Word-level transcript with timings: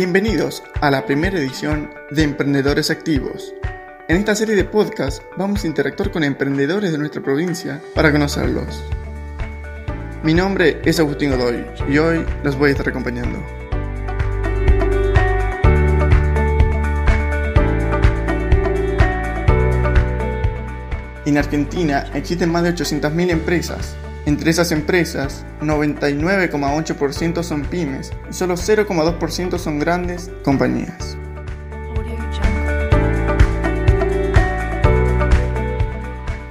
Bienvenidos 0.00 0.62
a 0.80 0.92
la 0.92 1.04
primera 1.06 1.40
edición 1.40 1.90
de 2.12 2.22
Emprendedores 2.22 2.88
Activos. 2.88 3.52
En 4.06 4.18
esta 4.18 4.36
serie 4.36 4.54
de 4.54 4.62
podcasts 4.62 5.20
vamos 5.36 5.64
a 5.64 5.66
interactuar 5.66 6.12
con 6.12 6.22
emprendedores 6.22 6.92
de 6.92 6.98
nuestra 6.98 7.20
provincia 7.20 7.82
para 7.96 8.12
conocerlos. 8.12 8.80
Mi 10.22 10.34
nombre 10.34 10.80
es 10.84 11.00
Agustín 11.00 11.32
Godoy 11.32 11.66
y 11.90 11.98
hoy 11.98 12.24
los 12.44 12.56
voy 12.56 12.68
a 12.68 12.72
estar 12.74 12.88
acompañando. 12.88 13.44
En 21.26 21.38
Argentina 21.38 22.06
existen 22.14 22.52
más 22.52 22.62
de 22.62 22.72
800.000 22.72 23.30
empresas. 23.30 23.96
Entre 24.28 24.50
esas 24.50 24.72
empresas, 24.72 25.46
99,8% 25.62 27.42
son 27.42 27.62
pymes 27.62 28.12
y 28.28 28.34
solo 28.34 28.56
0,2% 28.56 29.58
son 29.58 29.78
grandes 29.78 30.30
compañías. 30.44 31.16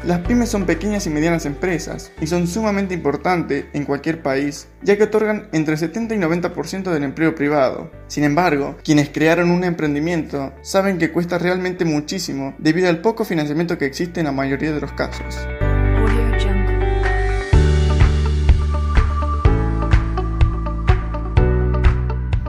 Las 0.04 0.22
pymes 0.22 0.50
son 0.50 0.66
pequeñas 0.66 1.06
y 1.06 1.12
medianas 1.12 1.46
empresas 1.46 2.12
y 2.20 2.26
son 2.26 2.48
sumamente 2.48 2.96
importantes 2.96 3.66
en 3.74 3.86
cualquier 3.86 4.24
país, 4.24 4.70
ya 4.82 4.98
que 4.98 5.04
otorgan 5.04 5.48
entre 5.52 5.78
70 5.78 6.16
y 6.16 6.18
90% 6.18 6.92
del 6.92 7.04
empleo 7.04 7.36
privado. 7.36 7.92
Sin 8.08 8.24
embargo, 8.24 8.76
quienes 8.84 9.10
crearon 9.10 9.52
un 9.52 9.64
emprendimiento 9.64 10.52
saben 10.64 10.98
que 10.98 11.12
cuesta 11.12 11.38
realmente 11.38 11.86
muchísimo 11.86 12.56
debido 12.58 12.90
al 12.90 13.02
poco 13.02 13.24
financiamiento 13.24 13.78
que 13.78 13.86
existe 13.86 14.20
en 14.20 14.26
la 14.26 14.32
mayoría 14.32 14.72
de 14.72 14.82
los 14.82 14.94
casos. 14.94 15.38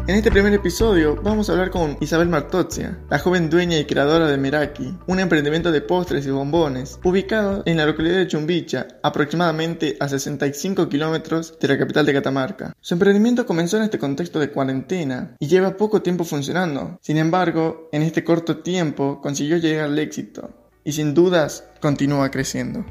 En 0.09 0.15
este 0.15 0.31
primer 0.31 0.55
episodio 0.55 1.21
vamos 1.23 1.49
a 1.49 1.53
hablar 1.53 1.69
con 1.69 1.99
Isabel 2.01 2.31
Martozia, 2.31 2.99
la 3.11 3.19
joven 3.19 3.51
dueña 3.51 3.77
y 3.79 3.85
creadora 3.85 4.27
de 4.27 4.39
Meraki, 4.39 4.97
un 5.07 5.21
emprendimiento 5.21 5.71
de 5.71 5.83
postres 5.83 6.27
y 6.27 6.31
bombones 6.31 6.99
ubicado 7.05 7.63
en 7.67 7.77
la 7.77 7.85
localidad 7.85 8.17
de 8.17 8.27
Chumbicha, 8.27 8.89
aproximadamente 9.03 9.99
a 10.01 10.09
65 10.09 10.89
kilómetros 10.89 11.59
de 11.61 11.69
la 11.69 11.79
capital 11.79 12.07
de 12.07 12.15
Catamarca. 12.15 12.75
Su 12.81 12.95
emprendimiento 12.95 13.45
comenzó 13.45 13.77
en 13.77 13.83
este 13.83 13.99
contexto 13.99 14.41
de 14.41 14.51
cuarentena 14.51 15.37
y 15.39 15.47
lleva 15.47 15.77
poco 15.77 16.01
tiempo 16.01 16.25
funcionando. 16.25 16.99
Sin 17.03 17.19
embargo, 17.19 17.91
en 17.93 18.01
este 18.01 18.25
corto 18.25 18.61
tiempo 18.61 19.21
consiguió 19.21 19.59
llegar 19.59 19.85
al 19.85 19.99
éxito 19.99 20.71
y 20.85 20.93
sin 20.93 21.13
dudas 21.13 21.65
continúa 21.83 22.31
creciendo. 22.31 22.87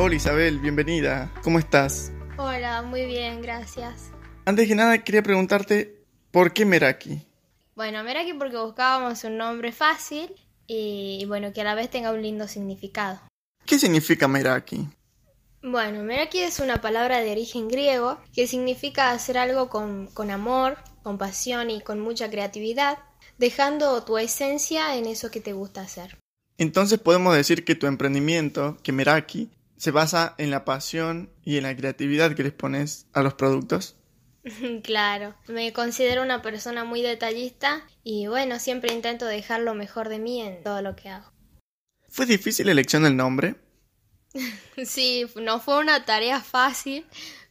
Hola 0.00 0.14
Isabel, 0.14 0.60
bienvenida. 0.60 1.28
¿Cómo 1.42 1.58
estás? 1.58 2.12
Hola, 2.36 2.82
muy 2.82 3.04
bien, 3.04 3.42
gracias. 3.42 4.12
Antes 4.44 4.68
que 4.68 4.76
nada 4.76 5.02
quería 5.02 5.24
preguntarte, 5.24 6.04
¿por 6.30 6.52
qué 6.52 6.64
Meraki? 6.64 7.26
Bueno, 7.74 8.04
Meraki 8.04 8.32
porque 8.34 8.56
buscábamos 8.58 9.24
un 9.24 9.36
nombre 9.36 9.72
fácil 9.72 10.30
y 10.68 11.24
bueno, 11.26 11.52
que 11.52 11.62
a 11.62 11.64
la 11.64 11.74
vez 11.74 11.90
tenga 11.90 12.12
un 12.12 12.22
lindo 12.22 12.46
significado. 12.46 13.18
¿Qué 13.66 13.76
significa 13.76 14.28
Meraki? 14.28 14.86
Bueno, 15.64 16.04
Meraki 16.04 16.42
es 16.42 16.60
una 16.60 16.80
palabra 16.80 17.18
de 17.18 17.32
origen 17.32 17.66
griego 17.66 18.20
que 18.32 18.46
significa 18.46 19.10
hacer 19.10 19.36
algo 19.36 19.68
con, 19.68 20.06
con 20.14 20.30
amor, 20.30 20.76
con 21.02 21.18
pasión 21.18 21.72
y 21.72 21.80
con 21.80 21.98
mucha 21.98 22.30
creatividad, 22.30 22.98
dejando 23.36 24.04
tu 24.04 24.16
esencia 24.16 24.94
en 24.94 25.06
eso 25.06 25.32
que 25.32 25.40
te 25.40 25.54
gusta 25.54 25.80
hacer. 25.80 26.16
Entonces 26.56 27.00
podemos 27.00 27.34
decir 27.34 27.64
que 27.64 27.74
tu 27.74 27.88
emprendimiento, 27.88 28.78
que 28.84 28.92
Meraki, 28.92 29.50
se 29.78 29.90
basa 29.90 30.34
en 30.38 30.50
la 30.50 30.64
pasión 30.64 31.32
y 31.42 31.56
en 31.56 31.62
la 31.62 31.76
creatividad 31.76 32.34
que 32.34 32.42
les 32.42 32.52
pones 32.52 33.06
a 33.12 33.22
los 33.22 33.34
productos. 33.34 33.96
Claro, 34.82 35.34
me 35.46 35.72
considero 35.72 36.22
una 36.22 36.42
persona 36.42 36.84
muy 36.84 37.02
detallista 37.02 37.86
y 38.02 38.28
bueno, 38.28 38.58
siempre 38.58 38.92
intento 38.92 39.26
dejar 39.26 39.60
lo 39.60 39.74
mejor 39.74 40.08
de 40.08 40.18
mí 40.18 40.40
en 40.40 40.62
todo 40.62 40.80
lo 40.80 40.96
que 40.96 41.08
hago. 41.08 41.30
¿Fue 42.08 42.24
difícil 42.24 42.66
la 42.66 42.72
elección 42.72 43.02
del 43.02 43.16
nombre? 43.16 43.56
sí, 44.84 45.26
no 45.36 45.60
fue 45.60 45.78
una 45.78 46.04
tarea 46.04 46.40
fácil, 46.40 47.06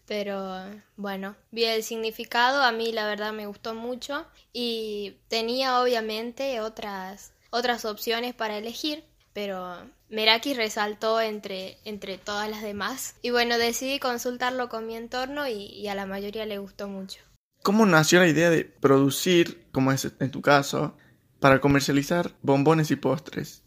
pero 0.07 0.65
bueno, 0.95 1.35
vi 1.51 1.65
el 1.65 1.83
significado, 1.83 2.63
a 2.63 2.71
mí 2.71 2.91
la 2.91 3.05
verdad 3.05 3.33
me 3.33 3.45
gustó 3.45 3.75
mucho 3.75 4.25
y 4.53 5.17
tenía 5.27 5.81
obviamente 5.81 6.61
otras 6.61 7.33
otras 7.49 7.85
opciones 7.85 8.33
para 8.33 8.57
elegir, 8.57 9.03
pero 9.37 9.77
Meraki 10.09 10.55
resaltó 10.55 11.21
entre, 11.21 11.77
entre 11.85 12.17
todas 12.17 12.49
las 12.49 12.63
demás. 12.63 13.13
Y 13.21 13.29
bueno, 13.29 13.59
decidí 13.59 13.99
consultarlo 13.99 14.67
con 14.67 14.87
mi 14.87 14.95
entorno 14.95 15.47
y, 15.47 15.87
a 15.87 15.93
la 15.93 16.07
mayoría 16.07 16.47
le 16.47 16.57
gustó 16.57 16.87
mucho. 16.87 17.21
¿Cómo 17.61 17.85
nació 17.85 18.19
la 18.19 18.27
idea 18.27 18.49
de 18.49 18.65
producir, 18.65 19.67
como 19.71 19.91
es 19.91 20.11
en 20.19 20.31
tu 20.31 20.41
caso, 20.41 20.97
para 21.39 21.61
comercializar 21.61 22.31
bombones 22.41 22.89
y 22.89 22.95
postres? 22.95 23.61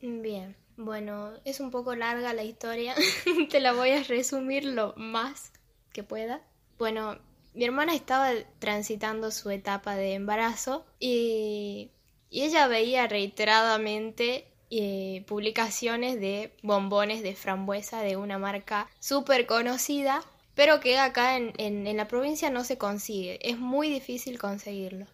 Bien, 0.00 0.56
bueno, 0.78 1.32
es 1.44 1.60
un 1.60 1.70
poco 1.70 1.94
larga 1.94 2.32
la 2.32 2.44
historia. 2.44 2.94
Te 3.50 3.60
la 3.60 3.74
voy 3.74 3.90
a 3.90 4.02
resumir 4.02 4.64
lo 4.64 4.94
más 4.96 5.52
que 5.92 6.02
pueda. 6.02 6.40
Bueno, 6.78 7.18
mi 7.52 7.66
hermana 7.66 7.94
estaba 7.94 8.30
transitando 8.58 9.30
su 9.32 9.50
etapa 9.50 9.96
de 9.96 10.14
embarazo 10.14 10.86
y, 10.98 11.90
y 12.30 12.44
ella 12.44 12.68
veía 12.68 13.06
reiteradamente 13.06 14.46
eh, 14.72 15.24
publicaciones 15.26 16.20
de 16.20 16.52
bombones 16.62 17.24
de 17.24 17.34
frambuesa 17.34 18.02
de 18.02 18.16
una 18.16 18.38
marca 18.38 18.88
súper 19.00 19.46
conocida, 19.46 20.22
pero 20.54 20.78
que 20.78 20.96
acá 20.96 21.36
en, 21.36 21.52
en, 21.58 21.96
la 21.96 22.06
provincia 22.06 22.50
no 22.50 22.62
se 22.62 22.78
consigue. 22.78 23.40
Es 23.42 23.58
muy 23.58 23.90
difícil 23.90 24.38
conseguirlo. 24.38 25.06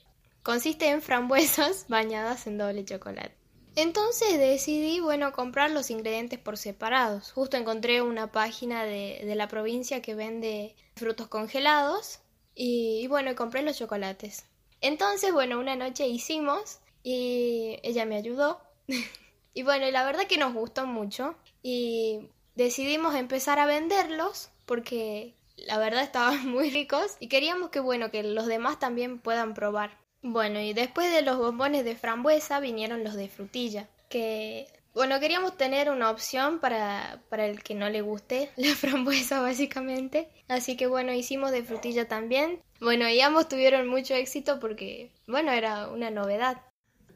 Consiste 0.42 0.90
en 0.90 1.00
frambuesas 1.00 1.86
bañadas 1.88 2.46
en 2.46 2.58
doble 2.58 2.84
chocolate. 2.84 3.34
Entonces 3.76 4.38
decidí, 4.38 5.00
bueno, 5.00 5.32
comprar 5.32 5.70
los 5.70 5.90
ingredientes 5.90 6.38
por 6.38 6.58
separados. 6.58 7.32
Justo 7.32 7.56
encontré 7.56 8.02
una 8.02 8.32
página 8.32 8.84
de, 8.84 9.22
de 9.24 9.34
la 9.36 9.48
provincia 9.48 10.02
que 10.02 10.14
vende 10.14 10.76
frutos 10.96 11.28
congelados 11.28 12.20
y, 12.54 13.00
y, 13.02 13.06
bueno, 13.06 13.34
compré 13.34 13.62
los 13.62 13.78
chocolates. 13.78 14.44
Entonces, 14.82 15.32
bueno, 15.32 15.58
una 15.58 15.76
noche 15.76 16.06
hicimos 16.08 16.80
y 17.02 17.78
ella 17.82 18.04
me 18.04 18.16
ayudó. 18.16 18.60
Y 19.56 19.62
bueno, 19.62 19.90
la 19.90 20.04
verdad 20.04 20.26
que 20.26 20.36
nos 20.36 20.52
gustó 20.52 20.84
mucho 20.84 21.34
y 21.62 22.28
decidimos 22.56 23.14
empezar 23.14 23.58
a 23.58 23.64
venderlos 23.64 24.50
porque 24.66 25.32
la 25.56 25.78
verdad 25.78 26.02
estaban 26.02 26.46
muy 26.50 26.68
ricos 26.68 27.16
y 27.20 27.28
queríamos 27.28 27.70
que 27.70 27.80
bueno, 27.80 28.10
que 28.10 28.22
los 28.22 28.48
demás 28.48 28.78
también 28.78 29.18
puedan 29.18 29.54
probar. 29.54 29.96
Bueno, 30.20 30.60
y 30.60 30.74
después 30.74 31.10
de 31.10 31.22
los 31.22 31.38
bombones 31.38 31.86
de 31.86 31.96
frambuesa 31.96 32.60
vinieron 32.60 33.02
los 33.02 33.14
de 33.14 33.30
frutilla, 33.30 33.88
que 34.10 34.66
bueno, 34.92 35.20
queríamos 35.20 35.56
tener 35.56 35.88
una 35.88 36.10
opción 36.10 36.58
para, 36.58 37.22
para 37.30 37.46
el 37.46 37.62
que 37.62 37.74
no 37.74 37.88
le 37.88 38.02
guste 38.02 38.50
la 38.56 38.74
frambuesa 38.74 39.40
básicamente. 39.40 40.28
Así 40.48 40.76
que 40.76 40.86
bueno, 40.86 41.14
hicimos 41.14 41.50
de 41.50 41.62
frutilla 41.62 42.06
también. 42.06 42.60
Bueno, 42.78 43.08
y 43.08 43.22
ambos 43.22 43.48
tuvieron 43.48 43.88
mucho 43.88 44.12
éxito 44.12 44.60
porque, 44.60 45.12
bueno, 45.26 45.50
era 45.50 45.88
una 45.88 46.10
novedad. 46.10 46.60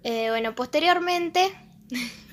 Eh, 0.04 0.30
bueno, 0.30 0.54
posteriormente 0.54 1.52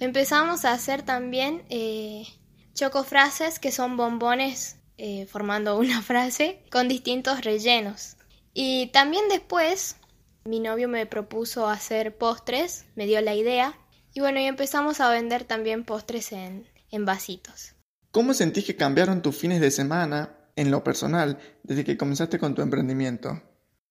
Empezamos 0.00 0.64
a 0.64 0.72
hacer 0.72 1.02
también 1.02 1.64
eh, 1.70 2.26
chocofrases, 2.74 3.58
que 3.58 3.72
son 3.72 3.96
bombones 3.96 4.76
eh, 4.96 5.26
formando 5.26 5.78
una 5.78 6.02
frase 6.02 6.62
con 6.70 6.88
distintos 6.88 7.44
rellenos. 7.44 8.16
Y 8.54 8.88
también 8.88 9.24
después 9.28 9.96
mi 10.44 10.60
novio 10.60 10.88
me 10.88 11.06
propuso 11.06 11.68
hacer 11.68 12.16
postres, 12.16 12.86
me 12.96 13.06
dio 13.06 13.20
la 13.20 13.34
idea. 13.34 13.78
Y 14.14 14.20
bueno, 14.20 14.40
y 14.40 14.44
empezamos 14.44 15.00
a 15.00 15.10
vender 15.10 15.44
también 15.44 15.84
postres 15.84 16.32
en, 16.32 16.66
en 16.90 17.04
vasitos. 17.04 17.74
¿Cómo 18.10 18.34
sentís 18.34 18.64
que 18.64 18.76
cambiaron 18.76 19.22
tus 19.22 19.36
fines 19.36 19.60
de 19.60 19.70
semana 19.70 20.34
en 20.56 20.70
lo 20.70 20.82
personal 20.82 21.38
desde 21.62 21.84
que 21.84 21.96
comenzaste 21.96 22.38
con 22.38 22.54
tu 22.54 22.62
emprendimiento? 22.62 23.42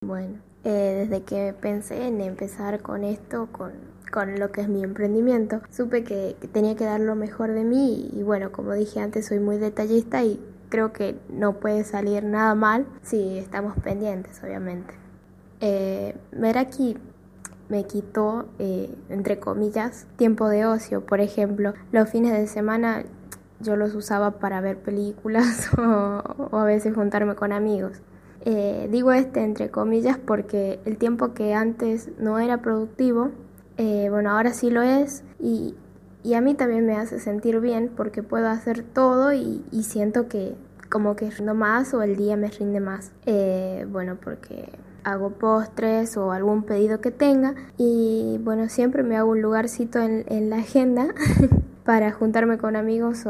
Bueno, 0.01 0.41
eh, 0.63 1.05
desde 1.07 1.23
que 1.23 1.53
pensé 1.53 2.07
en 2.07 2.19
empezar 2.21 2.81
con 2.81 3.03
esto, 3.03 3.49
con, 3.51 3.73
con 4.11 4.39
lo 4.39 4.51
que 4.51 4.61
es 4.61 4.69
mi 4.69 4.83
emprendimiento, 4.83 5.61
supe 5.69 6.03
que, 6.03 6.35
tenía 6.51 6.75
que 6.75 6.85
dar 6.85 6.99
lo 6.99 7.15
mejor 7.15 7.51
de 7.51 7.63
mí 7.63 8.09
y, 8.13 8.23
bueno, 8.23 8.51
como 8.51 8.73
dije 8.73 8.99
antes, 8.99 9.27
soy 9.27 9.39
muy 9.39 9.57
detallista 9.57 10.23
y 10.23 10.39
creo 10.69 10.93
que 10.93 11.17
no 11.29 11.59
puede 11.59 11.83
salir 11.83 12.23
nada 12.23 12.55
mal 12.55 12.85
si 13.01 13.37
estamos 13.37 13.77
pendientes, 13.77 14.41
obviamente. 14.43 14.93
Eh, 15.61 16.15
Meraki 16.31 16.97
me 17.69 17.85
quitó, 17.85 18.47
eh, 18.59 18.93
entre 19.09 19.39
comillas, 19.39 20.07
tiempo 20.15 20.49
de 20.49 20.65
ocio. 20.65 21.05
Por 21.05 21.19
ejemplo, 21.19 21.73
los 21.91 22.09
fines 22.09 22.33
de 22.33 22.47
semana 22.47 23.03
yo 23.59 23.75
los 23.75 23.95
usaba 23.95 24.39
para 24.39 24.61
ver 24.61 24.77
películas 24.77 25.69
o 25.77 26.57
a 26.57 26.63
veces 26.63 26.95
juntarme 26.95 27.35
con 27.35 27.51
amigos. 27.51 28.01
Eh, 28.49 28.87
digo 28.91 29.11
este 29.11 29.43
entre 29.43 29.69
comillas 29.71 30.17
porque 30.17 30.79
el 30.85 30.97
tiempo 30.97 31.33
que 31.33 31.53
antes 31.53 32.09
no 32.17 32.39
era 32.39 32.61
productivo, 32.61 33.31
eh, 33.77 34.07
bueno, 34.09 34.31
ahora 34.31 34.53
sí 34.53 34.69
lo 34.69 34.81
es 34.81 35.23
y, 35.39 35.75
y 36.23 36.33
a 36.33 36.41
mí 36.41 36.55
también 36.55 36.85
me 36.85 36.97
hace 36.97 37.19
sentir 37.19 37.59
bien 37.61 37.89
porque 37.95 38.21
puedo 38.21 38.49
hacer 38.49 38.83
todo 38.83 39.31
y, 39.31 39.63
siento 39.83 40.27
que 40.27 40.55
como 40.89 41.15
que 41.15 41.29
rindo 41.29 41.53
más 41.53 41.93
o 41.93 42.01
el 42.01 42.17
día 42.17 42.35
me 42.35 42.49
rinde 42.49 42.81
más. 42.81 43.13
Eh, 43.25 43.87
bueno, 43.89 44.17
porque 44.21 44.69
hago 45.05 45.29
postres 45.29 46.17
o 46.17 46.33
algún 46.33 46.63
pedido 46.63 46.99
que 46.99 47.11
tenga 47.11 47.55
y 47.77 48.39
bueno, 48.43 48.67
siempre 48.67 49.03
me 49.03 49.15
hago 49.15 49.31
un 49.31 49.41
lugarcito 49.41 49.99
en, 49.99 50.49
la 50.49 50.57
agenda 50.57 51.07
para 51.85 52.11
juntarme 52.11 52.57
con 52.57 52.75
amigos 52.75 53.25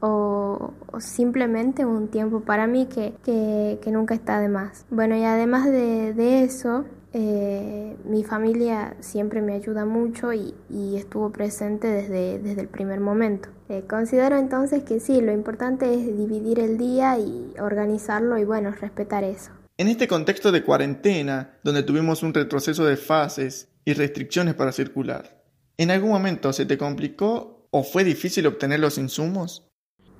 o, 0.00 0.74
simplemente 0.98 1.86
un 1.86 2.08
tiempo 2.08 2.40
para 2.40 2.66
mí 2.66 2.84
que, 2.84 3.14
que, 3.24 3.90
nunca 3.90 4.12
está 4.14 4.40
de 4.40 4.48
más. 4.48 4.84
Bueno, 4.90 5.16
y 5.16 5.24
además 5.24 5.64
de, 5.64 6.44
eso, 6.44 6.84
eh, 7.14 7.96
mi 8.04 8.24
familia 8.24 8.96
siempre 9.00 9.42
me 9.42 9.54
ayuda 9.54 9.84
mucho 9.84 10.32
y, 10.32 10.54
estuvo 10.96 11.30
presente 11.30 11.86
desde, 11.88 12.38
desde 12.38 12.62
el 12.62 12.68
primer 12.68 13.00
momento. 13.00 13.48
Eh, 13.68 13.84
considero 13.88 14.36
entonces 14.36 14.82
que 14.84 15.00
sí, 15.00 15.20
lo 15.20 15.32
importante 15.32 15.92
es 15.92 16.06
dividir 16.16 16.58
el 16.58 16.78
día 16.78 17.18
y 17.18 17.52
organizarlo 17.58 18.38
y 18.38 18.44
bueno, 18.44 18.72
respetar 18.72 19.24
eso. 19.24 19.50
En 19.76 19.88
este 19.88 20.08
contexto 20.08 20.52
de 20.52 20.62
cuarentena, 20.62 21.58
donde 21.62 21.82
tuvimos 21.82 22.22
un 22.22 22.34
retroceso 22.34 22.84
de 22.84 22.96
fases 22.96 23.68
y 23.84 23.94
restricciones 23.94 24.54
para 24.54 24.72
circular, 24.72 25.42
¿en 25.76 25.90
algún 25.90 26.10
momento 26.10 26.52
se 26.52 26.66
te 26.66 26.78
complicó 26.78 27.66
o 27.70 27.82
fue 27.82 28.04
difícil 28.04 28.46
obtener 28.46 28.80
los 28.80 28.98
insumos? 28.98 29.68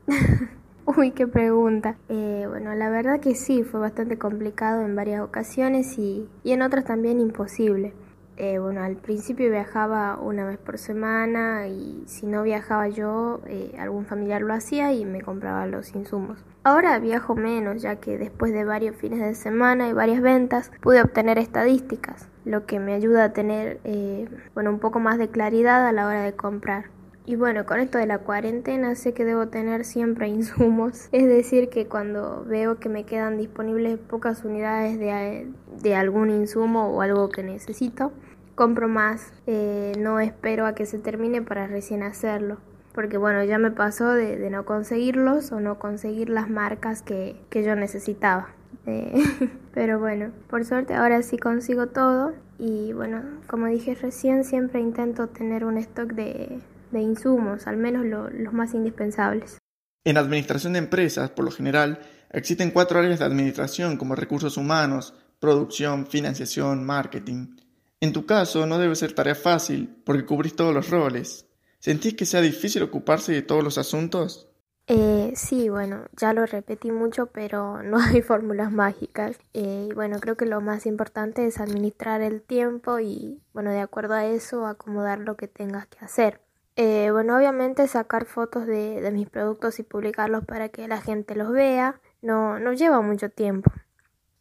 Uy, 0.84 1.12
qué 1.12 1.29
pregunta. 1.29 1.96
Eh, 2.08 2.46
bueno, 2.49 2.75
la 2.75 2.90
verdad 2.90 3.20
que 3.20 3.34
sí, 3.34 3.62
fue 3.62 3.79
bastante 3.79 4.19
complicado 4.19 4.82
en 4.82 4.96
varias 4.96 5.23
ocasiones 5.23 5.96
y, 5.96 6.29
y 6.43 6.52
en 6.52 6.62
otras 6.62 6.84
también 6.84 7.20
imposible. 7.20 7.93
Eh, 8.37 8.58
bueno, 8.58 8.82
al 8.82 8.96
principio 8.96 9.49
viajaba 9.50 10.19
una 10.19 10.44
vez 10.44 10.58
por 10.58 10.79
semana 10.79 11.69
y 11.69 12.02
si 12.06 12.26
no 12.26 12.43
viajaba 12.43 12.88
yo, 12.88 13.40
eh, 13.46 13.76
algún 13.79 14.06
familiar 14.06 14.43
lo 14.43 14.55
hacía 14.55 14.93
y 14.93 15.05
me 15.05 15.20
compraba 15.20 15.67
los 15.67 15.94
insumos. 15.94 16.44
Ahora 16.64 16.99
viajo 16.99 17.37
menos 17.37 17.82
ya 17.82 17.96
que 17.96 18.19
después 18.19 18.52
de 18.52 18.64
varios 18.64 18.96
fines 18.96 19.20
de 19.20 19.34
semana 19.34 19.88
y 19.88 19.93
varias 19.93 20.20
ventas 20.20 20.73
pude 20.81 21.02
obtener 21.02 21.38
estadísticas, 21.38 22.29
lo 22.44 22.67
que 22.67 22.81
me 22.81 22.94
ayuda 22.94 23.25
a 23.25 23.32
tener 23.32 23.79
eh, 23.84 24.29
bueno, 24.55 24.70
un 24.70 24.79
poco 24.81 24.99
más 24.99 25.19
de 25.19 25.29
claridad 25.29 25.87
a 25.87 25.93
la 25.93 26.06
hora 26.06 26.23
de 26.23 26.32
comprar. 26.32 26.87
Y 27.24 27.36
bueno, 27.36 27.66
con 27.66 27.78
esto 27.78 27.98
de 27.98 28.06
la 28.06 28.19
cuarentena 28.19 28.96
sé 28.96 29.14
que 29.14 29.24
debo 29.24 29.48
tener 29.48 29.84
siempre 29.84 30.28
insumos. 30.28 31.08
Es 31.12 31.26
decir, 31.26 31.69
que 31.69 31.86
cuando 31.86 32.44
veo 32.44 32.78
que 32.78 32.88
me 32.88 33.04
quedan 33.04 33.38
disponibles 33.38 33.98
pocas 33.98 34.44
unidades 34.44 34.98
de, 34.98 35.46
de 35.80 35.94
algún 35.94 36.30
insumo 36.30 36.88
o 36.88 37.00
algo 37.00 37.28
que 37.28 37.42
necesito, 37.42 38.12
compro 38.54 38.88
más. 38.88 39.32
Eh, 39.46 39.92
no 39.98 40.20
espero 40.20 40.66
a 40.66 40.74
que 40.74 40.86
se 40.86 40.98
termine 40.98 41.42
para 41.42 41.66
recién 41.66 42.02
hacerlo. 42.02 42.58
Porque 42.92 43.16
bueno, 43.16 43.42
ya 43.44 43.58
me 43.58 43.70
pasó 43.70 44.10
de, 44.10 44.50
no 44.50 44.64
conseguirlos 44.64 45.50
o 45.52 45.60
no 45.60 45.78
conseguir 45.78 46.28
las 46.28 46.50
marcas 46.50 47.02
que, 47.02 47.36
yo 47.50 47.74
necesitaba. 47.76 48.48
Eh, 48.86 49.14
pero 49.74 49.98
bueno, 49.98 50.32
por 50.48 50.64
suerte 50.64 50.94
ahora 50.94 51.22
sí 51.22 51.38
consigo 51.38 51.86
todo. 51.86 52.34
Y 52.58 52.92
bueno, 52.92 53.22
como 53.46 53.66
dije 53.66 53.94
recién, 53.94 54.44
siempre 54.44 54.80
intento 54.80 55.28
tener 55.28 55.64
un 55.64 55.78
stock 55.78 56.12
de, 56.12 56.60
de 56.93 57.00
insumos, 57.00 57.67
al 57.67 57.77
menos 57.77 58.05
los 58.05 58.53
más 58.53 58.75
indispensables. 58.75 59.59
En 60.05 60.17
administración 60.17 60.73
de 60.73 60.81
empresas, 60.81 61.31
por 61.31 61.44
lo 61.44 61.50
general, 61.50 62.00
existen 62.31 62.71
cuatro 62.71 62.99
áreas 62.99 63.19
de 63.19 63.25
administración 63.25 63.97
como 63.97 64.15
recursos 64.15 64.56
humanos, 64.56 65.15
producción, 65.39 66.06
financiación, 66.06 66.85
marketing. 66.85 67.56
En 68.00 68.12
tu 68.12 68.27
caso 68.27 68.67
no 68.67 68.79
debe 68.79 68.97
ser 68.97 69.12
tarea 69.12 69.35
fácil 69.35 69.94
porque 70.05 70.25
cubrís 70.25 70.56
todos 70.56 70.75
los 70.75 70.91
roles. 70.91 71.47
¿Sentís 71.79 72.15
que 72.15 72.27
sea 72.27 72.41
difícil 72.41 72.83
ocuparse 72.83 73.33
de 73.33 73.43
todos 73.43 73.62
los 73.62 73.79
asuntos? 73.79 74.49
Eh, 74.89 75.33
sí, 75.37 75.69
bueno, 75.69 76.06
ya 76.17 76.33
lo 76.33 76.44
repetí 76.44 76.91
mucho, 76.91 77.27
pero 77.27 77.83
no 77.85 77.99
hay 77.99 78.23
fórmulas 78.23 78.73
mágicas. 78.73 79.39
Eh, 79.55 79.89
y 79.91 79.94
bueno, 79.94 80.19
creo 80.21 80.37
que 80.37 80.47
lo 80.47 80.61
más 80.61 80.87
importante 80.87 81.47
es 81.47 81.61
administrar 81.61 82.21
el 82.23 82.43
tiempo 82.43 83.00
y, 83.00 83.41
bueno, 83.53 83.71
de 83.71 83.81
acuerdo 83.81 84.15
a 84.15 84.27
eso, 84.27 84.67
acomodar 84.67 85.21
lo 85.21 85.37
que 85.37 85.49
tengas 85.49 85.87
que 85.87 86.05
hacer. 86.05 86.41
Eh, 86.76 87.10
bueno, 87.12 87.36
obviamente 87.36 87.86
sacar 87.86 88.24
fotos 88.24 88.66
de, 88.66 89.08
mis 89.12 89.28
productos 89.28 89.78
y 89.78 89.82
publicarlos 89.82 90.44
para 90.44 90.70
que 90.70 90.88
la 90.88 91.00
gente 91.00 91.34
los 91.34 91.52
vea 91.52 92.00
no, 92.22 92.58
no 92.58 92.72
lleva 92.72 93.02
mucho 93.02 93.28
tiempo. 93.28 93.70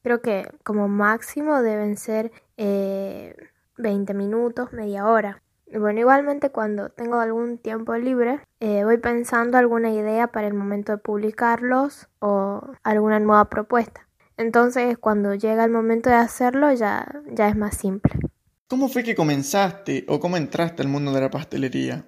Creo 0.01 0.21
que 0.21 0.49
como 0.63 0.87
máximo 0.87 1.61
deben 1.61 1.97
ser 1.97 2.31
eh, 2.57 3.35
20 3.77 4.13
minutos, 4.13 4.71
media 4.71 5.07
hora. 5.07 5.41
Bueno, 5.73 5.99
igualmente 5.99 6.49
cuando 6.49 6.89
tengo 6.89 7.19
algún 7.19 7.57
tiempo 7.57 7.95
libre, 7.95 8.39
eh, 8.59 8.83
voy 8.83 8.97
pensando 8.97 9.57
alguna 9.57 9.91
idea 9.91 10.27
para 10.27 10.47
el 10.47 10.53
momento 10.53 10.91
de 10.93 10.97
publicarlos 10.97 12.09
o 12.19 12.61
alguna 12.83 13.19
nueva 13.19 13.45
propuesta. 13.49 14.07
Entonces, 14.37 14.97
cuando 14.97 15.35
llega 15.35 15.63
el 15.63 15.71
momento 15.71 16.09
de 16.09 16.15
hacerlo, 16.15 16.73
ya, 16.73 17.21
ya 17.31 17.47
es 17.47 17.55
más 17.55 17.77
simple. 17.77 18.11
¿Cómo 18.67 18.89
fue 18.89 19.03
que 19.03 19.15
comenzaste 19.15 20.05
o 20.07 20.19
cómo 20.19 20.35
entraste 20.37 20.81
al 20.81 20.87
mundo 20.87 21.13
de 21.13 21.21
la 21.21 21.29
pastelería? 21.29 22.05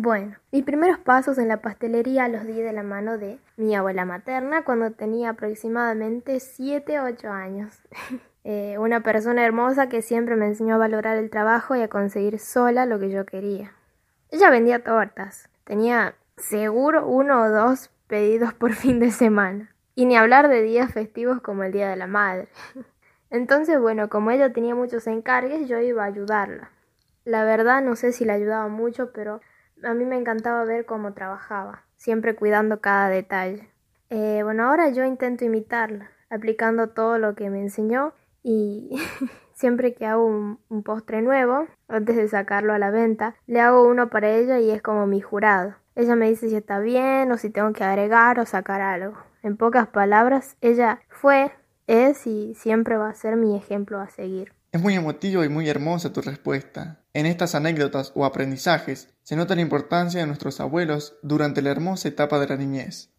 Bueno, 0.00 0.36
mis 0.52 0.62
primeros 0.62 1.00
pasos 1.00 1.38
en 1.38 1.48
la 1.48 1.56
pastelería 1.56 2.28
los 2.28 2.46
di 2.46 2.62
de 2.62 2.72
la 2.72 2.84
mano 2.84 3.18
de 3.18 3.40
mi 3.56 3.74
abuela 3.74 4.04
materna 4.04 4.62
cuando 4.62 4.92
tenía 4.92 5.30
aproximadamente 5.30 6.38
7 6.38 7.00
o 7.00 7.04
8 7.04 7.30
años. 7.30 7.80
Eh, 8.44 8.78
una 8.78 9.02
persona 9.02 9.44
hermosa 9.44 9.90
que 9.90 10.00
siempre 10.00 10.34
me 10.34 10.46
enseñó 10.46 10.76
a 10.76 10.78
valorar 10.78 11.18
el 11.18 11.28
trabajo 11.28 11.76
y 11.76 11.82
a 11.82 11.88
conseguir 11.88 12.38
sola 12.38 12.86
lo 12.86 12.98
que 12.98 13.10
yo 13.10 13.26
quería. 13.26 13.72
Ella 14.30 14.48
vendía 14.48 14.82
tortas. 14.82 15.50
Tenía 15.64 16.14
seguro 16.38 17.06
uno 17.06 17.42
o 17.42 17.50
dos 17.50 17.90
pedidos 18.06 18.54
por 18.54 18.72
fin 18.72 19.00
de 19.00 19.10
semana. 19.10 19.74
Y 19.96 20.06
ni 20.06 20.16
hablar 20.16 20.48
de 20.48 20.62
días 20.62 20.94
festivos 20.94 21.42
como 21.42 21.64
el 21.64 21.72
Día 21.72 21.90
de 21.90 21.96
la 21.96 22.06
Madre. 22.06 22.48
Entonces, 23.30 23.78
bueno, 23.78 24.08
como 24.08 24.30
ella 24.30 24.50
tenía 24.50 24.74
muchos 24.74 25.06
encargues, 25.08 25.68
yo 25.68 25.78
iba 25.80 26.04
a 26.04 26.06
ayudarla. 26.06 26.70
La 27.26 27.44
verdad 27.44 27.82
no 27.82 27.96
sé 27.96 28.12
si 28.12 28.24
la 28.24 28.34
ayudaba 28.34 28.68
mucho, 28.68 29.12
pero 29.12 29.42
a 29.82 29.94
mí 29.94 30.04
me 30.04 30.16
encantaba 30.16 30.64
ver 30.64 30.86
cómo 30.86 31.12
trabajaba, 31.12 31.84
siempre 31.96 32.34
cuidando 32.34 32.80
cada 32.80 33.08
detalle. 33.08 33.68
Eh, 34.10 34.40
bueno, 34.42 34.68
ahora 34.68 34.90
yo 34.90 35.04
intento 35.04 35.44
imitarla, 35.44 36.10
aplicando 36.30 36.90
todo 36.90 37.18
lo 37.18 37.34
que 37.34 37.50
me 37.50 37.60
enseñó 37.60 38.12
y 38.42 38.90
siempre 39.54 39.94
que 39.94 40.06
hago 40.06 40.24
un, 40.24 40.82
postre 40.82 41.22
nuevo, 41.22 41.66
antes 41.88 42.16
de 42.16 42.28
sacarlo 42.28 42.72
a 42.72 42.78
la 42.78 42.90
venta, 42.90 43.36
le 43.46 43.60
hago 43.60 43.86
uno 43.86 44.08
para 44.08 44.30
ella 44.30 44.58
y 44.58 44.70
es 44.70 44.82
como 44.82 45.06
mi 45.06 45.20
jurado. 45.20 45.74
Ella 45.94 46.14
me 46.14 46.28
dice 46.28 46.48
si 46.48 46.56
está 46.56 46.78
bien 46.78 47.30
o 47.32 47.38
si 47.38 47.50
tengo 47.50 47.72
que 47.72 47.84
agregar 47.84 48.38
o 48.38 48.46
sacar 48.46 48.80
algo. 48.80 49.18
En 49.42 49.56
pocas 49.56 49.88
palabras, 49.88 50.56
ella 50.60 51.00
fue, 51.08 51.52
es 51.86 52.26
y 52.26 52.54
siempre 52.54 52.96
va 52.96 53.08
a 53.08 53.14
ser 53.14 53.36
mi 53.36 53.56
ejemplo 53.56 54.00
a 54.00 54.08
seguir. 54.08 54.57
Es 54.70 54.82
muy 54.82 54.94
emotivo 54.94 55.44
y 55.44 55.48
muy 55.48 55.66
hermosa 55.68 56.12
tu 56.12 56.20
respuesta. 56.20 57.00
En 57.14 57.24
estas 57.24 57.54
anécdotas 57.54 58.12
o 58.14 58.26
aprendizajes 58.26 59.08
se 59.22 59.34
nota 59.34 59.54
la 59.54 59.62
importancia 59.62 60.20
de 60.20 60.26
nuestros 60.26 60.60
abuelos 60.60 61.16
durante 61.22 61.62
la 61.62 61.70
hermosa 61.70 62.08
etapa 62.08 62.38
de 62.38 62.48
la 62.48 62.56
niñez. 62.56 63.10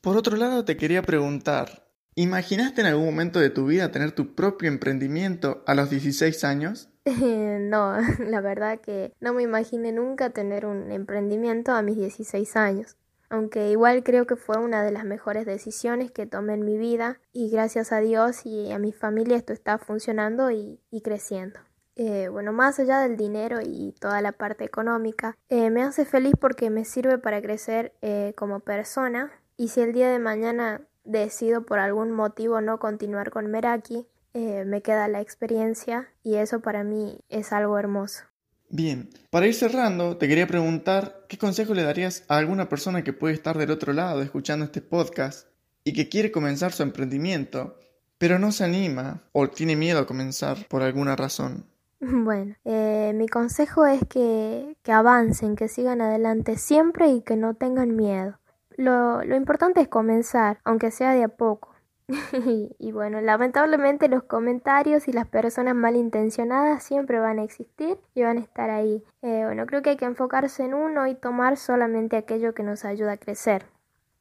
Por 0.00 0.16
otro 0.16 0.36
lado, 0.36 0.64
te 0.64 0.78
quería 0.78 1.02
preguntar, 1.02 1.90
¿imaginaste 2.14 2.80
en 2.80 2.86
algún 2.86 3.04
momento 3.04 3.40
de 3.40 3.50
tu 3.50 3.66
vida 3.66 3.90
tener 3.90 4.12
tu 4.12 4.34
propio 4.34 4.68
emprendimiento 4.68 5.62
a 5.66 5.74
los 5.74 5.90
16 5.90 6.44
años? 6.44 6.88
no, 7.04 7.96
la 8.26 8.40
verdad 8.40 8.80
que 8.80 9.12
no 9.20 9.34
me 9.34 9.42
imaginé 9.42 9.92
nunca 9.92 10.30
tener 10.30 10.64
un 10.64 10.92
emprendimiento 10.92 11.72
a 11.72 11.82
mis 11.82 11.96
16 11.96 12.56
años 12.56 12.96
aunque 13.28 13.70
igual 13.70 14.02
creo 14.02 14.26
que 14.26 14.36
fue 14.36 14.58
una 14.58 14.82
de 14.82 14.92
las 14.92 15.04
mejores 15.04 15.46
decisiones 15.46 16.10
que 16.10 16.26
tomé 16.26 16.54
en 16.54 16.64
mi 16.64 16.78
vida 16.78 17.20
y 17.32 17.50
gracias 17.50 17.92
a 17.92 18.00
Dios 18.00 18.46
y 18.46 18.72
a 18.72 18.78
mi 18.78 18.92
familia 18.92 19.36
esto 19.36 19.52
está 19.52 19.78
funcionando 19.78 20.50
y, 20.50 20.80
creciendo. 21.02 21.60
Eh, 21.94 22.28
bueno, 22.28 22.52
más 22.52 22.78
allá 22.78 23.00
del 23.00 23.16
dinero 23.16 23.60
y 23.62 23.94
toda 23.98 24.20
la 24.20 24.32
parte 24.32 24.64
económica, 24.64 25.36
eh, 25.48 25.70
me 25.70 25.82
hace 25.82 26.04
feliz 26.04 26.34
porque 26.38 26.68
me 26.68 26.84
sirve 26.84 27.18
para 27.18 27.40
crecer 27.40 27.94
eh, 28.02 28.34
como 28.36 28.60
persona 28.60 29.30
y 29.56 29.68
si 29.68 29.80
el 29.80 29.92
día 29.92 30.10
de 30.10 30.18
mañana 30.18 30.82
decido 31.04 31.64
por 31.64 31.78
algún 31.78 32.10
motivo 32.10 32.60
no 32.60 32.78
continuar 32.78 33.30
con 33.30 33.46
Meraki, 33.46 34.06
me 34.34 34.82
queda 34.82 35.08
la 35.08 35.22
experiencia 35.22 36.10
y 36.22 36.36
eso 36.36 36.60
para 36.60 36.84
mí 36.84 37.20
es 37.30 37.54
algo 37.54 37.78
hermoso. 37.78 38.24
Bien, 38.68 39.08
para 39.30 39.46
ir 39.46 39.54
cerrando, 39.54 40.16
te 40.16 40.26
quería 40.26 40.46
preguntar 40.46 41.24
qué 41.28 41.38
consejo 41.38 41.72
le 41.72 41.84
darías 41.84 42.24
a 42.28 42.36
alguna 42.36 42.68
persona 42.68 43.04
que 43.04 43.12
puede 43.12 43.34
estar 43.34 43.56
del 43.56 43.70
otro 43.70 43.92
lado 43.92 44.22
escuchando 44.22 44.64
este 44.64 44.82
podcast 44.82 45.48
y 45.84 45.92
que 45.92 46.08
quiere 46.08 46.32
comenzar 46.32 46.72
su 46.72 46.82
emprendimiento, 46.82 47.78
pero 48.18 48.40
no 48.40 48.50
se 48.50 48.64
anima 48.64 49.22
o 49.32 49.48
tiene 49.48 49.76
miedo 49.76 50.00
a 50.00 50.06
comenzar 50.06 50.66
por 50.68 50.82
alguna 50.82 51.16
razón. 51.16 51.66
Bueno, 51.98 52.54
eh, 52.64 53.12
mi 53.14 53.26
consejo 53.26 53.86
es 53.86 54.00
que, 54.06 54.76
que, 54.82 54.92
avancen, 54.92 55.56
que 55.56 55.68
sigan 55.68 56.02
adelante 56.02 56.56
siempre 56.58 57.08
y 57.08 57.22
que 57.22 57.36
no 57.36 57.54
tengan 57.54 57.96
miedo. 57.96 58.38
Lo, 58.76 59.24
lo 59.24 59.34
importante 59.34 59.80
es 59.80 59.88
comenzar, 59.88 60.58
aunque 60.64 60.90
sea 60.90 61.14
de 61.14 61.24
a 61.24 61.28
poco. 61.28 61.75
y 62.78 62.92
bueno, 62.92 63.20
lamentablemente 63.20 64.08
los 64.08 64.22
comentarios 64.22 65.08
y 65.08 65.12
las 65.12 65.26
personas 65.26 65.74
malintencionadas 65.74 66.82
siempre 66.82 67.18
van 67.18 67.38
a 67.38 67.44
existir 67.44 67.98
y 68.14 68.22
van 68.22 68.38
a 68.38 68.40
estar 68.40 68.70
ahí. 68.70 69.02
Eh, 69.22 69.42
bueno, 69.44 69.66
creo 69.66 69.82
que 69.82 69.90
hay 69.90 69.96
que 69.96 70.04
enfocarse 70.04 70.64
en 70.64 70.74
uno 70.74 71.06
y 71.06 71.14
tomar 71.14 71.56
solamente 71.56 72.16
aquello 72.16 72.54
que 72.54 72.62
nos 72.62 72.84
ayuda 72.84 73.12
a 73.12 73.16
crecer. 73.16 73.66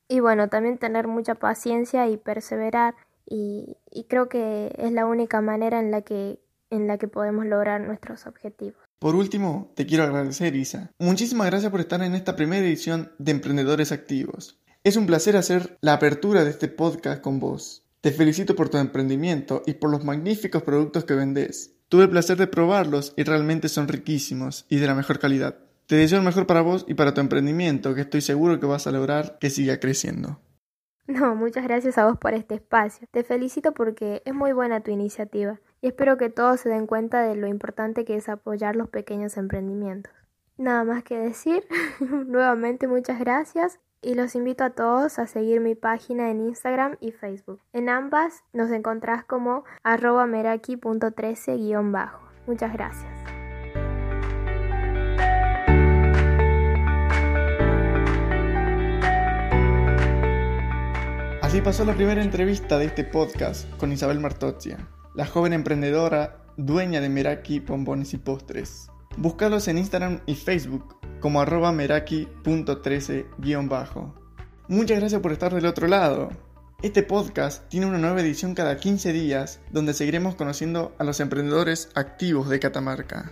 Y 0.07 0.19
bueno, 0.19 0.49
también 0.49 0.77
tener 0.77 1.07
mucha 1.07 1.35
paciencia 1.35 2.07
y 2.07 2.17
perseverar 2.17 2.95
y, 3.25 3.77
y 3.91 4.05
creo 4.05 4.29
que 4.29 4.73
es 4.77 4.91
la 4.91 5.05
única 5.05 5.41
manera 5.41 5.79
en 5.79 5.91
la 5.91 6.01
que 6.01 6.39
en 6.71 6.87
la 6.87 6.97
que 6.97 7.07
podemos 7.07 7.45
lograr 7.45 7.79
nuestros 7.81 8.25
objetivos. 8.25 8.81
Por 8.99 9.15
último, 9.15 9.71
te 9.75 9.85
quiero 9.85 10.03
agradecer, 10.03 10.55
Isa. 10.55 10.91
Muchísimas 10.99 11.47
gracias 11.47 11.71
por 11.71 11.79
estar 11.79 12.01
en 12.01 12.15
esta 12.15 12.35
primera 12.35 12.65
edición 12.65 13.11
de 13.19 13.31
Emprendedores 13.31 13.91
Activos. 13.91 14.59
Es 14.85 14.97
un 14.97 15.07
placer 15.07 15.35
hacer 15.35 15.79
la 15.81 15.93
apertura 15.93 16.43
de 16.43 16.51
este 16.51 16.67
podcast 16.67 17.19
con 17.19 17.39
vos. 17.39 17.83
Te 18.01 18.11
felicito 18.11 18.55
por 18.55 18.69
tu 18.69 18.77
emprendimiento 18.77 19.63
y 19.65 19.73
por 19.73 19.89
los 19.89 20.05
magníficos 20.05 20.61
productos 20.61 21.05
que 21.05 21.15
vendes. 21.15 21.75
Tuve 21.89 22.03
el 22.03 22.11
placer 22.11 22.37
de 22.37 22.45
probarlos 22.45 23.11
y 23.17 23.23
realmente 23.23 23.67
son 23.67 23.87
riquísimos 23.87 24.67
y 24.69 24.77
de 24.77 24.85
la 24.85 24.93
mejor 24.93 25.17
calidad. 25.17 25.57
Te 25.87 25.95
deseo 25.95 26.19
lo 26.19 26.23
mejor 26.23 26.45
para 26.45 26.61
vos 26.61 26.85
y 26.87 26.93
para 26.93 27.15
tu 27.15 27.21
emprendimiento, 27.21 27.95
que 27.95 28.01
estoy 28.01 28.21
seguro 28.21 28.59
que 28.59 28.67
vas 28.67 28.85
a 28.85 28.91
lograr 28.91 29.39
que 29.39 29.49
siga 29.49 29.79
creciendo. 29.79 30.39
No, 31.07 31.33
muchas 31.33 31.63
gracias 31.63 31.97
a 31.97 32.05
vos 32.05 32.19
por 32.19 32.35
este 32.35 32.53
espacio. 32.53 33.07
Te 33.09 33.23
felicito 33.23 33.73
porque 33.73 34.21
es 34.23 34.35
muy 34.35 34.53
buena 34.53 34.81
tu 34.81 34.91
iniciativa 34.91 35.59
y 35.81 35.87
espero 35.87 36.17
que 36.17 36.29
todos 36.29 36.59
se 36.59 36.69
den 36.69 36.85
cuenta 36.85 37.23
de 37.23 37.35
lo 37.35 37.47
importante 37.47 38.05
que 38.05 38.17
es 38.17 38.29
apoyar 38.29 38.75
los 38.75 38.89
pequeños 38.89 39.35
emprendimientos. 39.37 40.13
Nada 40.57 40.83
más 40.83 41.03
que 41.03 41.17
decir, 41.17 41.63
nuevamente 42.27 42.87
muchas 42.87 43.19
gracias 43.19 43.79
y 44.01 44.15
los 44.15 44.35
invito 44.35 44.63
a 44.63 44.69
todos 44.71 45.19
a 45.19 45.27
seguir 45.27 45.61
mi 45.61 45.75
página 45.75 46.29
en 46.29 46.41
Instagram 46.41 46.97
y 46.99 47.11
Facebook. 47.11 47.61
En 47.73 47.89
ambas 47.89 48.43
nos 48.53 48.71
encontrás 48.71 49.25
como 49.25 49.63
arroba 49.83 50.25
meraki.13-bajo. 50.25 52.19
Muchas 52.47 52.73
gracias. 52.73 53.11
Así 61.41 61.61
pasó 61.61 61.85
la 61.85 61.93
primera 61.93 62.21
entrevista 62.21 62.77
de 62.77 62.85
este 62.85 63.03
podcast 63.03 63.69
con 63.77 63.91
Isabel 63.91 64.19
Martozia, 64.19 64.89
la 65.13 65.25
joven 65.25 65.53
emprendedora 65.53 66.41
dueña 66.57 67.01
de 67.01 67.09
Meraki 67.09 67.59
Bombones 67.59 68.13
y 68.13 68.17
Postres. 68.17 68.89
Búscalos 69.17 69.67
en 69.67 69.77
Instagram 69.77 70.19
y 70.25 70.35
Facebook 70.35 70.97
como 71.19 71.41
arroba 71.41 71.71
meraki.13-bajo. 71.71 74.15
Muchas 74.67 74.99
gracias 74.99 75.21
por 75.21 75.31
estar 75.31 75.53
del 75.53 75.67
otro 75.67 75.87
lado. 75.87 76.29
Este 76.81 77.03
podcast 77.03 77.67
tiene 77.69 77.85
una 77.85 77.97
nueva 77.97 78.19
edición 78.21 78.53
cada 78.53 78.77
15 78.77 79.13
días 79.13 79.61
donde 79.71 79.93
seguiremos 79.93 80.35
conociendo 80.35 80.93
a 80.99 81.03
los 81.03 81.19
emprendedores 81.19 81.89
activos 81.95 82.49
de 82.49 82.59
Catamarca. 82.59 83.31